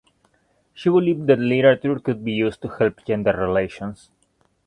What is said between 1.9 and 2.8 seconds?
could be used to